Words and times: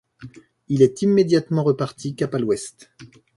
Il 0.67 0.81
est 0.81 1.03
immédiatement 1.03 1.61
reparti, 1.63 2.15
cap 2.15 2.33
à 2.33 2.39
l'ouest. 2.39 2.89